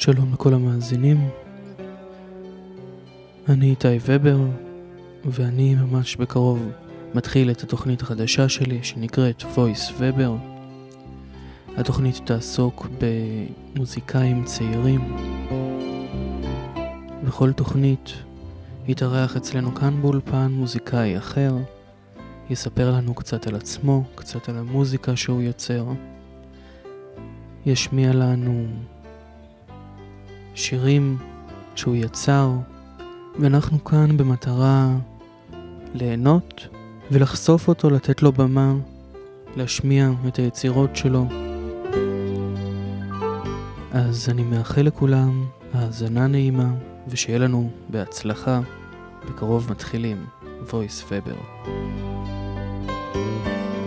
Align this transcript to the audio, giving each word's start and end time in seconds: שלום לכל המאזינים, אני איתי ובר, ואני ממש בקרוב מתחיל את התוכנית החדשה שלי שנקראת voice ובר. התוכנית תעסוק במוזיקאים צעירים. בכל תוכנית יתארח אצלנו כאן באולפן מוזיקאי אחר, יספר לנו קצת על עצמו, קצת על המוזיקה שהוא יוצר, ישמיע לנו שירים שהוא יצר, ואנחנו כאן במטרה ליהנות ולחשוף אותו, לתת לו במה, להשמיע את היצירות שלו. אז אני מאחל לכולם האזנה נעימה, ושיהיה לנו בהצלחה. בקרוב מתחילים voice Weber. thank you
שלום 0.00 0.32
לכל 0.32 0.54
המאזינים, 0.54 1.28
אני 3.48 3.70
איתי 3.70 3.98
ובר, 4.06 4.38
ואני 5.24 5.74
ממש 5.74 6.16
בקרוב 6.16 6.70
מתחיל 7.14 7.50
את 7.50 7.62
התוכנית 7.62 8.02
החדשה 8.02 8.48
שלי 8.48 8.78
שנקראת 8.82 9.42
voice 9.42 9.92
ובר. 9.98 10.36
התוכנית 11.76 12.20
תעסוק 12.24 12.86
במוזיקאים 12.98 14.44
צעירים. 14.44 15.16
בכל 17.24 17.52
תוכנית 17.52 18.12
יתארח 18.88 19.36
אצלנו 19.36 19.74
כאן 19.74 20.02
באולפן 20.02 20.50
מוזיקאי 20.52 21.18
אחר, 21.18 21.56
יספר 22.50 22.92
לנו 22.92 23.14
קצת 23.14 23.46
על 23.46 23.54
עצמו, 23.54 24.04
קצת 24.14 24.48
על 24.48 24.56
המוזיקה 24.56 25.16
שהוא 25.16 25.42
יוצר, 25.42 25.84
ישמיע 27.66 28.12
לנו 28.12 28.66
שירים 30.58 31.16
שהוא 31.74 31.96
יצר, 31.96 32.50
ואנחנו 33.38 33.84
כאן 33.84 34.16
במטרה 34.16 34.88
ליהנות 35.94 36.66
ולחשוף 37.10 37.68
אותו, 37.68 37.90
לתת 37.90 38.22
לו 38.22 38.32
במה, 38.32 38.74
להשמיע 39.56 40.10
את 40.28 40.36
היצירות 40.36 40.96
שלו. 40.96 41.26
אז 43.92 44.28
אני 44.28 44.42
מאחל 44.42 44.82
לכולם 44.82 45.44
האזנה 45.74 46.26
נעימה, 46.26 46.70
ושיהיה 47.08 47.38
לנו 47.38 47.70
בהצלחה. 47.88 48.60
בקרוב 49.30 49.70
מתחילים 49.70 50.26
voice 50.70 51.02
Weber. 51.10 51.38
thank 53.14 53.46
you 53.46 53.77